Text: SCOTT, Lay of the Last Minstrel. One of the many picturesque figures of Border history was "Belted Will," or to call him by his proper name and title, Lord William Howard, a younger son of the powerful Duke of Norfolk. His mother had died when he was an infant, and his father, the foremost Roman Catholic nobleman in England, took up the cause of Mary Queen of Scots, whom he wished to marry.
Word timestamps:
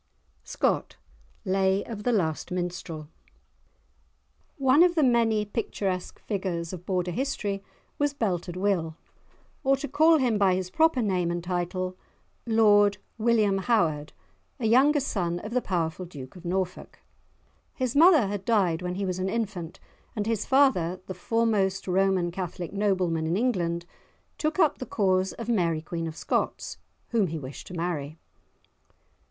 SCOTT, 0.43 0.97
Lay 1.45 1.83
of 1.83 2.01
the 2.01 2.11
Last 2.11 2.49
Minstrel. 2.49 3.07
One 4.57 4.81
of 4.81 4.95
the 4.95 5.03
many 5.03 5.45
picturesque 5.45 6.17
figures 6.17 6.73
of 6.73 6.87
Border 6.87 7.11
history 7.11 7.63
was 7.99 8.11
"Belted 8.11 8.55
Will," 8.55 8.95
or 9.63 9.77
to 9.77 9.87
call 9.87 10.17
him 10.17 10.39
by 10.39 10.55
his 10.55 10.71
proper 10.71 11.03
name 11.03 11.29
and 11.29 11.43
title, 11.43 11.95
Lord 12.47 12.97
William 13.19 13.59
Howard, 13.59 14.11
a 14.59 14.65
younger 14.65 14.99
son 14.99 15.37
of 15.41 15.51
the 15.53 15.61
powerful 15.61 16.07
Duke 16.07 16.35
of 16.35 16.45
Norfolk. 16.45 16.97
His 17.75 17.95
mother 17.95 18.25
had 18.25 18.43
died 18.43 18.81
when 18.81 18.95
he 18.95 19.05
was 19.05 19.19
an 19.19 19.29
infant, 19.29 19.79
and 20.15 20.25
his 20.25 20.47
father, 20.47 20.99
the 21.05 21.13
foremost 21.13 21.87
Roman 21.87 22.31
Catholic 22.31 22.73
nobleman 22.73 23.27
in 23.27 23.37
England, 23.37 23.85
took 24.39 24.57
up 24.57 24.79
the 24.79 24.87
cause 24.87 25.33
of 25.33 25.47
Mary 25.47 25.83
Queen 25.83 26.07
of 26.07 26.17
Scots, 26.17 26.79
whom 27.09 27.27
he 27.27 27.37
wished 27.37 27.67
to 27.67 27.75
marry. 27.75 28.17